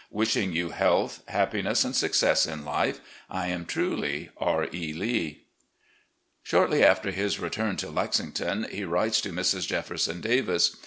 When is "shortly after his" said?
6.41-7.37